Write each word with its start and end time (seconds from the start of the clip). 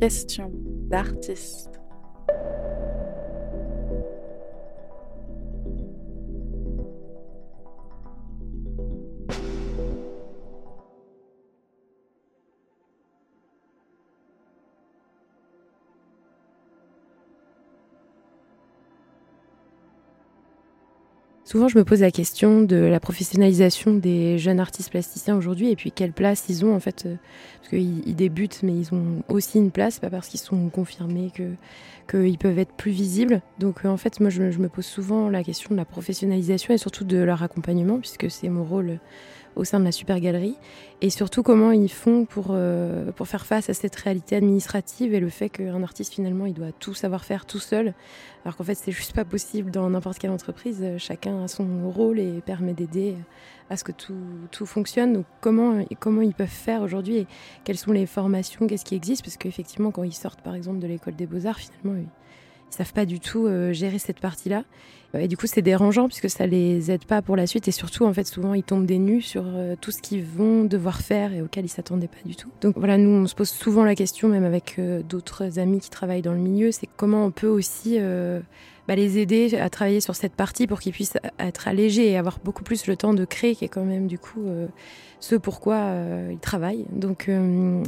Question 0.00 0.50
d'artiste. 0.88 1.81
Souvent, 21.52 21.68
je 21.68 21.76
me 21.76 21.84
pose 21.84 22.00
la 22.00 22.10
question 22.10 22.62
de 22.62 22.76
la 22.76 22.98
professionnalisation 22.98 23.92
des 23.92 24.38
jeunes 24.38 24.58
artistes 24.58 24.88
plasticiens 24.88 25.36
aujourd'hui 25.36 25.70
et 25.70 25.76
puis 25.76 25.92
quelle 25.92 26.14
place 26.14 26.46
ils 26.48 26.64
ont 26.64 26.74
en 26.74 26.80
fait. 26.80 27.04
Euh, 27.04 27.16
parce 27.58 27.68
qu'ils 27.68 28.16
débutent, 28.16 28.62
mais 28.62 28.72
ils 28.72 28.94
ont 28.94 29.22
aussi 29.28 29.58
une 29.58 29.70
place, 29.70 29.98
pas 29.98 30.08
parce 30.08 30.28
qu'ils 30.28 30.40
sont 30.40 30.70
confirmés 30.70 31.30
qu'ils 32.10 32.38
peuvent 32.38 32.58
être 32.58 32.72
plus 32.72 32.90
visibles. 32.90 33.42
Donc 33.58 33.84
euh, 33.84 33.90
en 33.90 33.98
fait, 33.98 34.18
moi, 34.18 34.30
je, 34.30 34.40
me 34.40 34.68
pose 34.70 34.86
souvent 34.86 35.28
la 35.28 35.44
question 35.44 35.72
de 35.72 35.76
la 35.76 35.84
professionnalisation 35.84 36.72
et 36.72 36.78
surtout 36.78 37.04
de 37.04 37.18
leur 37.18 37.42
accompagnement, 37.42 37.98
puisque 37.98 38.30
c'est 38.30 38.48
mon 38.48 38.64
rôle 38.64 38.98
au 39.56 39.64
sein 39.64 39.80
de 39.80 39.84
la 39.84 39.92
super 39.92 40.20
galerie 40.20 40.56
et 41.00 41.10
surtout 41.10 41.42
comment 41.42 41.72
ils 41.72 41.90
font 41.90 42.24
pour, 42.24 42.48
euh, 42.50 43.12
pour 43.12 43.28
faire 43.28 43.46
face 43.46 43.68
à 43.68 43.74
cette 43.74 43.94
réalité 43.96 44.36
administrative 44.36 45.14
et 45.14 45.20
le 45.20 45.28
fait 45.28 45.50
qu'un 45.50 45.82
artiste 45.82 46.14
finalement 46.14 46.46
il 46.46 46.54
doit 46.54 46.72
tout 46.72 46.94
savoir 46.94 47.24
faire 47.24 47.44
tout 47.44 47.58
seul 47.58 47.94
alors 48.44 48.56
qu'en 48.56 48.64
fait 48.64 48.74
c'est 48.74 48.92
juste 48.92 49.12
pas 49.12 49.24
possible 49.24 49.70
dans 49.70 49.90
n'importe 49.90 50.18
quelle 50.18 50.30
entreprise 50.30 50.84
chacun 50.98 51.41
a 51.42 51.48
son 51.48 51.90
rôle 51.90 52.18
et 52.18 52.40
permet 52.40 52.74
d'aider 52.74 53.16
à 53.70 53.76
ce 53.76 53.84
que 53.84 53.92
tout, 53.92 54.14
tout, 54.50 54.66
fonctionne 54.66 55.12
donc 55.12 55.26
comment, 55.40 55.84
comment 55.98 56.22
ils 56.22 56.34
peuvent 56.34 56.46
faire 56.46 56.82
aujourd'hui 56.82 57.18
et 57.18 57.26
quelles 57.64 57.78
sont 57.78 57.92
les 57.92 58.06
formations 58.06 58.66
qu'est-ce 58.66 58.84
qui 58.84 58.94
existe? 58.94 59.22
Parce 59.24 59.36
qu'effectivement 59.36 59.90
quand 59.90 60.02
ils 60.02 60.12
sortent 60.12 60.42
par 60.42 60.54
exemple 60.54 60.78
de 60.78 60.86
l'école 60.86 61.16
des 61.16 61.26
beaux-arts 61.26 61.58
finalement 61.58 61.98
ils, 61.98 62.08
ils 62.72 62.76
savent 62.76 62.92
pas 62.92 63.04
du 63.04 63.20
tout 63.20 63.46
euh, 63.46 63.72
gérer 63.72 63.98
cette 63.98 64.18
partie-là. 64.18 64.64
Et 65.14 65.28
du 65.28 65.36
coup, 65.36 65.46
c'est 65.46 65.60
dérangeant 65.60 66.08
puisque 66.08 66.30
ça 66.30 66.46
les 66.46 66.90
aide 66.90 67.04
pas 67.04 67.20
pour 67.20 67.36
la 67.36 67.46
suite. 67.46 67.68
Et 67.68 67.70
surtout, 67.70 68.06
en 68.06 68.14
fait, 68.14 68.26
souvent, 68.26 68.54
ils 68.54 68.62
tombent 68.62 68.86
des 68.86 68.98
nus 68.98 69.20
sur 69.20 69.44
euh, 69.46 69.74
tout 69.78 69.90
ce 69.90 70.00
qu'ils 70.00 70.24
vont 70.24 70.64
devoir 70.64 71.02
faire 71.02 71.34
et 71.34 71.42
auquel 71.42 71.66
ils 71.66 71.68
s'attendaient 71.68 72.08
pas 72.08 72.26
du 72.26 72.34
tout. 72.34 72.48
Donc 72.62 72.78
voilà, 72.78 72.96
nous, 72.96 73.10
on 73.10 73.26
se 73.26 73.34
pose 73.34 73.50
souvent 73.50 73.84
la 73.84 73.94
question, 73.94 74.28
même 74.28 74.44
avec 74.44 74.76
euh, 74.78 75.02
d'autres 75.02 75.58
amis 75.58 75.80
qui 75.80 75.90
travaillent 75.90 76.22
dans 76.22 76.32
le 76.32 76.38
milieu, 76.38 76.72
c'est 76.72 76.88
comment 76.96 77.26
on 77.26 77.30
peut 77.30 77.46
aussi 77.48 77.98
bah, 78.88 78.96
les 78.96 79.18
aider 79.18 79.56
à 79.56 79.70
travailler 79.70 80.00
sur 80.00 80.16
cette 80.16 80.34
partie 80.34 80.66
pour 80.66 80.80
qu'ils 80.80 80.92
puissent 80.92 81.16
être 81.38 81.68
allégés 81.68 82.10
et 82.10 82.16
avoir 82.16 82.40
beaucoup 82.42 82.64
plus 82.64 82.86
le 82.88 82.96
temps 82.96 83.14
de 83.14 83.24
créer, 83.24 83.54
qui 83.54 83.64
est 83.64 83.68
quand 83.68 83.84
même 83.84 84.08
du 84.08 84.18
coup 84.18 84.42
euh, 84.46 84.66
ce 85.20 85.36
pourquoi 85.36 85.76
euh, 85.76 86.30
ils 86.32 86.38
travaillent. 86.40 86.86
Donc 86.90 87.28
euh, 87.28 87.82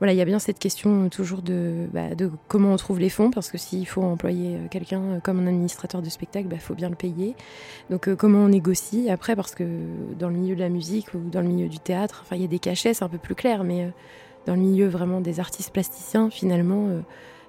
voilà, 0.00 0.12
il 0.12 0.16
y 0.16 0.20
a 0.20 0.24
bien 0.26 0.38
cette 0.38 0.58
question 0.58 1.08
toujours 1.08 1.40
de, 1.40 1.86
bah, 1.94 2.14
de 2.14 2.30
comment 2.46 2.74
on 2.74 2.76
trouve 2.76 3.00
les 3.00 3.08
fonds, 3.08 3.30
parce 3.30 3.50
que 3.50 3.56
s'il 3.56 3.86
faut 3.86 4.02
employer 4.02 4.58
quelqu'un 4.70 5.18
comme 5.22 5.40
un 5.40 5.46
administrateur 5.46 6.02
de 6.02 6.10
spectacle, 6.10 6.46
il 6.46 6.50
bah, 6.50 6.58
faut 6.58 6.74
bien 6.74 6.90
le 6.90 6.96
payer. 6.96 7.34
Donc 7.88 8.14
comment 8.16 8.40
on 8.40 8.48
négocie 8.48 9.08
après, 9.08 9.36
parce 9.36 9.54
que 9.54 9.64
dans 10.18 10.28
le 10.28 10.36
milieu 10.36 10.54
de 10.54 10.60
la 10.60 10.68
musique 10.68 11.14
ou 11.14 11.20
dans 11.30 11.40
le 11.40 11.48
milieu 11.48 11.68
du 11.68 11.78
théâtre, 11.78 12.24
il 12.32 12.42
y 12.42 12.44
a 12.44 12.48
des 12.48 12.58
cachets, 12.58 12.92
c'est 12.92 13.04
un 13.04 13.08
peu 13.08 13.18
plus 13.18 13.34
clair, 13.34 13.64
mais 13.64 13.90
dans 14.44 14.54
le 14.54 14.60
milieu 14.60 14.88
vraiment 14.88 15.22
des 15.22 15.40
artistes 15.40 15.72
plasticiens, 15.72 16.28
finalement 16.28 16.88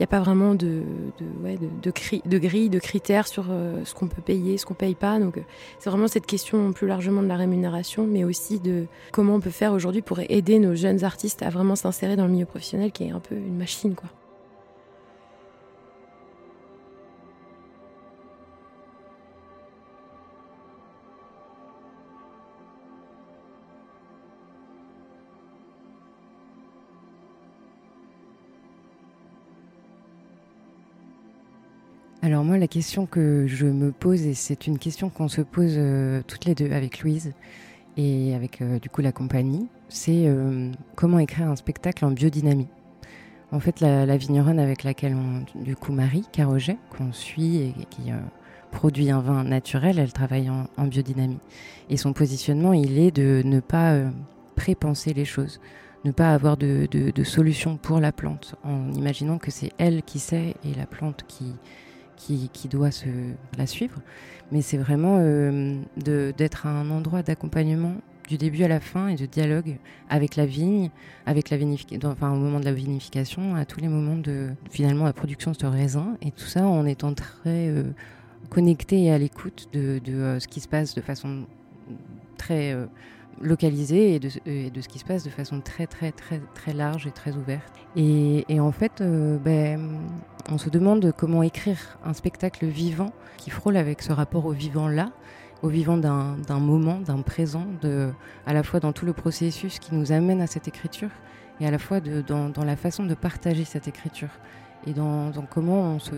n'y 0.00 0.04
a 0.04 0.08
pas 0.08 0.20
vraiment 0.20 0.54
de, 0.54 0.82
de, 1.18 1.44
ouais, 1.44 1.56
de, 1.56 1.68
de, 1.82 1.92
de 2.28 2.38
grille, 2.38 2.70
de 2.70 2.78
critères 2.78 3.26
sur 3.26 3.46
euh, 3.50 3.84
ce 3.84 3.94
qu'on 3.94 4.06
peut 4.06 4.22
payer, 4.22 4.58
ce 4.58 4.66
qu'on 4.66 4.74
paye 4.74 4.94
pas. 4.94 5.18
Donc, 5.18 5.38
euh, 5.38 5.42
c'est 5.78 5.90
vraiment 5.90 6.08
cette 6.08 6.26
question 6.26 6.72
plus 6.72 6.86
largement 6.86 7.22
de 7.22 7.28
la 7.28 7.36
rémunération, 7.36 8.06
mais 8.06 8.24
aussi 8.24 8.60
de 8.60 8.86
comment 9.12 9.34
on 9.34 9.40
peut 9.40 9.50
faire 9.50 9.72
aujourd'hui 9.72 10.02
pour 10.02 10.20
aider 10.20 10.58
nos 10.58 10.74
jeunes 10.74 11.04
artistes 11.04 11.42
à 11.42 11.50
vraiment 11.50 11.76
s'insérer 11.76 12.16
dans 12.16 12.26
le 12.26 12.32
milieu 12.32 12.46
professionnel, 12.46 12.92
qui 12.92 13.04
est 13.04 13.10
un 13.10 13.20
peu 13.20 13.34
une 13.34 13.56
machine, 13.56 13.94
quoi. 13.94 14.08
Alors 32.28 32.44
moi, 32.44 32.58
la 32.58 32.68
question 32.68 33.06
que 33.06 33.46
je 33.46 33.64
me 33.64 33.90
pose, 33.90 34.26
et 34.26 34.34
c'est 34.34 34.66
une 34.66 34.78
question 34.78 35.08
qu'on 35.08 35.28
se 35.28 35.40
pose 35.40 35.76
euh, 35.78 36.20
toutes 36.26 36.44
les 36.44 36.54
deux 36.54 36.70
avec 36.72 37.00
Louise 37.00 37.32
et 37.96 38.34
avec 38.34 38.60
euh, 38.60 38.78
du 38.78 38.90
coup 38.90 39.00
la 39.00 39.12
compagnie, 39.12 39.66
c'est 39.88 40.26
euh, 40.26 40.70
comment 40.94 41.20
écrire 41.20 41.48
un 41.48 41.56
spectacle 41.56 42.04
en 42.04 42.10
biodynamie. 42.10 42.68
En 43.50 43.60
fait, 43.60 43.80
la, 43.80 44.14
vigneronne 44.18 44.58
avec 44.58 44.84
laquelle 44.84 45.14
on, 45.14 45.62
du 45.62 45.74
coup 45.74 45.90
Marie 45.90 46.26
Caroget, 46.30 46.76
qu'on 46.90 47.14
suit 47.14 47.62
et, 47.62 47.74
qui 47.88 48.10
produit 48.72 49.10
un 49.10 49.22
vin 49.22 49.42
naturel, 49.42 49.98
elle 49.98 50.12
travaille 50.12 50.50
en, 50.50 50.86
biodynamie. 50.86 51.40
Et 51.88 51.96
son 51.96 52.12
positionnement, 52.12 52.74
il 52.74 52.98
est 52.98 53.10
de 53.10 53.40
ne 53.42 53.60
pas 53.60 54.02
prépenser 54.54 55.14
les 55.14 55.24
choses, 55.24 55.62
ne 56.04 56.10
pas 56.10 56.34
avoir 56.34 56.58
de, 56.58 56.86
de 56.92 57.24
solution 57.24 57.78
pour 57.78 58.00
la 58.00 58.12
plante, 58.12 58.54
en 58.64 58.92
imaginant 58.92 59.38
que 59.38 59.50
c'est 59.50 59.72
elle 59.78 60.02
qui 60.02 60.18
sait 60.18 60.54
et 60.62 60.74
la 60.74 60.84
plante 60.84 61.24
qui, 61.26 61.54
qui, 62.18 62.68
doit 62.68 62.90
la 63.56 63.66
suivre. 63.66 64.00
Mais 64.52 64.62
c'est 64.62 64.78
vraiment 64.78 65.18
euh, 65.20 65.80
d'être 65.96 66.66
un 66.66 66.90
endroit 66.90 67.22
d'accompagnement 67.22 67.94
du 68.28 68.36
début 68.36 68.62
à 68.62 68.68
la 68.68 68.80
fin 68.80 69.08
et 69.08 69.16
de 69.16 69.26
dialogue 69.26 69.78
avec 70.10 70.36
la 70.36 70.44
vigne, 70.44 70.90
avec 71.24 71.48
la 71.50 71.56
vinification, 71.56 72.10
enfin 72.10 72.30
au 72.30 72.36
moment 72.36 72.60
de 72.60 72.64
la 72.64 72.72
vinification, 72.72 73.54
à 73.54 73.64
tous 73.64 73.80
les 73.80 73.88
moments 73.88 74.16
de 74.16 74.50
finalement 74.70 75.04
la 75.04 75.14
production 75.14 75.52
de 75.52 75.56
ce 75.56 75.66
raisin 75.66 76.16
et 76.20 76.30
tout 76.30 76.44
ça 76.44 76.66
en 76.66 76.84
étant 76.84 77.14
très 77.14 77.68
euh, 77.68 77.84
connecté 78.50 79.04
et 79.04 79.12
à 79.12 79.18
l'écoute 79.18 79.68
de, 79.72 80.00
euh, 80.08 80.40
ce 80.40 80.48
qui 80.48 80.60
se 80.60 80.68
passe 80.68 80.94
de 80.94 81.00
façon 81.00 81.46
très 82.36 82.76
localisée 83.40 84.14
et 84.14 84.18
de, 84.18 84.28
de, 84.70 84.80
ce 84.80 84.88
qui 84.88 84.98
se 84.98 85.04
passe 85.04 85.24
de 85.24 85.30
façon 85.30 85.60
très 85.60 85.86
très 85.86 86.12
très 86.12 86.40
très 86.54 86.72
large 86.72 87.06
et 87.06 87.10
très 87.10 87.34
ouverte. 87.36 87.72
Et, 87.96 88.44
et 88.48 88.60
en 88.60 88.72
fait, 88.72 89.02
ben, 89.02 90.00
on 90.50 90.58
se 90.58 90.70
demande 90.70 91.12
comment 91.16 91.42
écrire 91.42 91.98
un 92.04 92.12
spectacle 92.12 92.66
vivant 92.66 93.12
qui 93.36 93.50
frôle 93.50 93.76
avec 93.76 94.02
ce 94.02 94.12
rapport 94.12 94.46
au 94.46 94.52
vivant 94.52 94.88
là, 94.88 95.10
au 95.62 95.68
vivant 95.68 95.96
d'un 95.96 96.60
moment, 96.60 97.00
d'un 97.00 97.22
présent, 97.22 97.66
de, 97.82 98.10
à 98.46 98.52
la 98.52 98.62
fois 98.62 98.80
dans 98.80 98.92
tout 98.92 99.06
le 99.06 99.12
processus 99.12 99.78
qui 99.78 99.94
nous 99.94 100.12
amène 100.12 100.40
à 100.40 100.46
cette 100.46 100.68
écriture 100.68 101.10
et 101.60 101.66
à 101.66 101.70
la 101.70 101.78
fois 101.78 102.00
de, 102.00 102.22
dans, 102.22 102.64
la 102.64 102.76
façon 102.76 103.04
de 103.04 103.14
partager 103.14 103.64
cette 103.64 103.88
écriture 103.88 104.30
et 104.86 104.92
dans, 104.92 105.32
comment 105.50 105.94
on 105.94 105.98
se, 105.98 106.14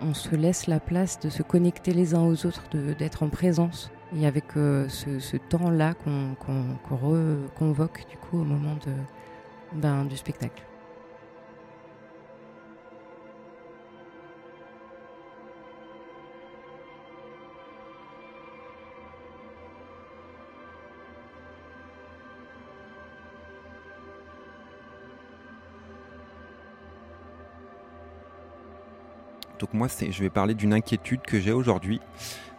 on 0.00 0.14
se 0.14 0.34
laisse 0.34 0.66
la 0.66 0.80
place 0.80 1.20
de 1.20 1.28
se 1.28 1.42
connecter 1.42 1.92
les 1.92 2.14
uns 2.14 2.22
aux 2.22 2.46
autres, 2.46 2.64
d'être 2.98 3.22
en 3.22 3.28
présence 3.28 3.90
et 4.16 4.26
avec 4.26 4.56
euh, 4.56 4.88
ce, 4.88 5.36
temps-là 5.36 5.94
qu'on 5.94 6.96
reconvoque 6.96 8.06
du 8.08 8.16
coup 8.16 8.40
au 8.40 8.44
moment 8.44 8.76
ben, 9.72 10.04
du 10.04 10.16
spectacle. 10.16 10.62
Donc 29.58 29.74
moi, 29.74 29.88
je 29.88 30.22
vais 30.22 30.30
parler 30.30 30.54
d'une 30.54 30.72
inquiétude 30.72 31.20
que 31.22 31.40
j'ai 31.40 31.52
aujourd'hui. 31.52 32.00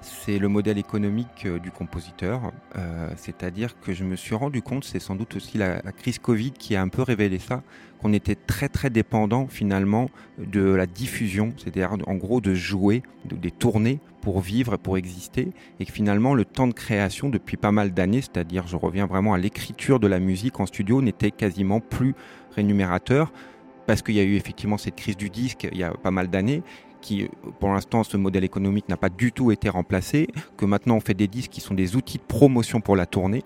C'est 0.02 0.40
le 0.40 0.48
modèle 0.48 0.78
économique 0.78 1.46
euh, 1.46 1.60
du 1.60 1.72
compositeur. 1.72 2.52
Euh, 2.78 3.10
c'est-à-dire 3.18 3.80
que 3.82 3.94
je 3.94 4.06
me 4.06 4.16
suis 4.16 4.34
rendu 4.34 4.62
compte, 4.62 4.86
c'est 4.86 5.00
sans 5.00 5.16
doute 5.16 5.36
aussi 5.36 5.58
la, 5.58 5.82
crise 5.92 6.20
Covid 6.20 6.52
qui 6.52 6.76
a 6.76 6.82
un 6.82 6.88
peu 6.88 7.02
révélé 7.02 7.38
ça, 7.38 7.64
qu'on 8.02 8.14
était 8.14 8.36
très 8.36 8.70
très 8.70 8.90
dépendant 8.90 9.48
finalement 9.48 10.10
de 10.38 10.62
la 10.62 10.86
diffusion, 10.86 11.54
c'est-à-dire 11.58 11.98
en 12.08 12.16
gros 12.16 12.40
de 12.40 12.54
jouer, 12.54 13.04
des 13.26 13.52
tournées 13.52 14.00
pour 14.22 14.40
vivre, 14.40 14.78
pour 14.78 14.98
exister, 14.98 15.50
et 15.82 15.86
que 15.86 15.92
finalement 15.92 16.34
le 16.34 16.46
temps 16.46 16.68
de 16.68 16.74
création 16.74 17.28
depuis 17.30 17.58
pas 17.58 17.74
mal 17.74 17.94
d'années, 17.94 18.22
c'est-à-dire 18.22 18.68
je 18.68 18.78
reviens 18.78 19.06
vraiment 19.06 19.34
à 19.34 19.38
l'écriture 19.38 20.00
de 20.00 20.08
la 20.08 20.20
musique 20.20 20.62
en 20.62 20.66
studio, 20.66 21.02
n'était 21.02 21.32
quasiment 21.32 21.82
plus 21.82 22.16
rémunérateur 22.56 23.34
parce 23.90 24.04
qu'il 24.04 24.14
y 24.14 24.20
a 24.20 24.24
eu 24.24 24.36
effectivement 24.36 24.78
cette 24.78 24.96
crise 24.96 25.18
du 25.18 25.32
disque 25.32 25.68
il 25.72 25.76
y 25.80 25.84
a 25.84 25.90
pas 25.90 26.12
mal 26.12 26.28
d'années 26.28 26.62
qui, 27.02 27.30
pour 27.60 27.70
l'instant, 27.70 28.04
ce 28.04 28.18
modèle 28.18 28.44
économique 28.44 28.90
n'a 28.90 28.98
pas 28.98 29.10
du 29.10 29.32
tout 29.32 29.52
été 29.52 29.70
remplacé, 29.70 30.28
que 30.58 30.66
maintenant 30.66 30.96
on 30.96 31.00
fait 31.00 31.14
des 31.14 31.28
disques 31.28 31.52
qui 31.52 31.62
sont 31.62 31.74
des 31.74 31.96
outils 31.96 32.18
de 32.18 32.24
promotion 32.24 32.82
pour 32.82 32.96
la 32.96 33.06
tournée. 33.06 33.44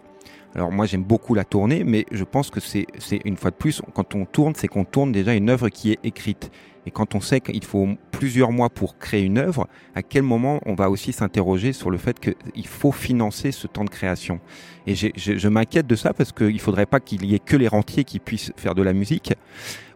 Alors 0.55 0.71
moi 0.71 0.85
j'aime 0.85 1.03
beaucoup 1.03 1.33
la 1.33 1.45
tourner, 1.45 1.83
mais 1.83 2.05
je 2.11 2.23
pense 2.23 2.51
que 2.51 2.59
c'est 2.59 2.85
une 3.25 3.37
fois 3.37 3.49
de 3.49 3.55
plus, 3.55 3.81
quand 3.93 4.13
on 4.13 4.25
tourne, 4.25 4.53
c'est 4.55 4.67
qu'on 4.67 4.85
tourne 4.85 5.11
déjà 5.11 5.33
une 5.33 5.49
œuvre 5.49 5.69
qui 5.69 5.91
est 5.91 5.99
écrite. 6.03 6.51
Et 6.85 6.91
quand 6.91 7.15
on 7.15 7.21
sait 7.21 7.39
qu'il 7.39 7.63
faut 7.63 7.87
plusieurs 8.11 8.51
mois 8.51 8.69
pour 8.69 8.97
créer 8.97 9.23
une 9.23 9.37
œuvre, 9.37 9.67
à 9.95 10.03
quel 10.03 10.21
moment 10.21 10.59
on 10.65 10.75
va 10.75 10.89
aussi 10.89 11.13
s'interroger 11.13 11.73
sur 11.73 11.89
le 11.89 11.97
fait 11.97 12.19
qu'il 12.19 12.67
faut 12.67 12.91
financer 12.91 13.51
ce 13.51 13.67
temps 13.67 13.85
de 13.85 13.89
création? 13.89 14.39
Et 14.85 14.93
je, 14.93 15.07
je 15.15 15.47
m'inquiète 15.47 15.87
de 15.87 15.95
ça 15.95 16.13
parce 16.13 16.31
qu'il 16.31 16.53
ne 16.53 16.59
faudrait 16.59 16.85
pas 16.85 16.99
qu'il 16.99 17.25
y 17.25 17.33
ait 17.35 17.39
que 17.39 17.55
les 17.55 17.69
rentiers 17.69 18.03
qui 18.03 18.19
puissent 18.19 18.51
faire 18.57 18.75
de 18.75 18.83
la 18.83 18.93
musique 18.93 19.33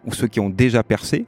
ou 0.05 0.13
ceux 0.13 0.27
qui 0.27 0.39
ont 0.39 0.49
déjà 0.49 0.81
percé 0.81 1.25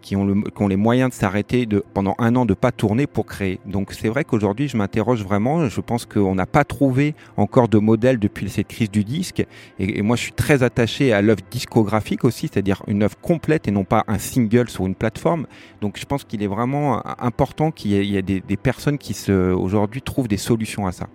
qui 0.00 0.16
ont, 0.16 0.26
les 0.68 0.76
moyens 0.76 1.10
de 1.10 1.14
s'arrêter 1.14 1.66
pendant 1.94 2.14
un 2.18 2.36
an 2.36 2.46
de 2.46 2.54
pas 2.54 2.72
tourner 2.72 3.06
pour 3.06 3.26
créer. 3.26 3.60
Donc 3.66 3.92
c'est 3.92 4.08
vrai 4.08 4.24
qu'aujourd'hui 4.24 4.68
je 4.68 4.76
m'interroge 4.76 5.22
vraiment, 5.22 5.68
je 5.68 5.80
pense 5.80 6.06
qu'on 6.06 6.34
n'a 6.34 6.46
pas 6.46 6.64
trouvé 6.64 7.14
encore 7.36 7.68
de 7.68 7.78
modèle 7.78 8.18
depuis 8.18 8.48
cette 8.50 8.68
crise 8.68 8.90
du 8.90 9.04
disque 9.04 9.44
et, 9.78 10.02
moi 10.02 10.16
je 10.16 10.22
suis 10.22 10.32
très 10.32 10.62
attaché 10.62 11.12
à 11.12 11.22
l'œuvre 11.22 11.42
discographique 11.50 12.24
aussi, 12.24 12.48
c'est-à-dire 12.48 12.82
une 12.86 13.02
œuvre 13.02 13.16
complète 13.20 13.68
et 13.68 13.70
non 13.70 13.84
pas 13.84 14.04
un 14.08 14.18
single 14.18 14.68
sur 14.68 14.86
une 14.86 14.94
plateforme. 14.94 15.46
Donc 15.80 15.98
je 15.98 16.04
pense 16.04 16.24
qu'il 16.24 16.42
est 16.42 16.48
vraiment 16.48 17.02
important 17.20 17.70
qu'il 17.70 17.92
y 17.92 18.16
ait, 18.16 18.22
des, 18.22 18.56
personnes 18.56 18.98
qui 18.98 19.14
aujourd'hui 19.30 20.02
trouvent 20.02 20.28
des 20.28 20.36
solutions 20.36 20.86
à 20.86 20.92
ça. 20.92 21.08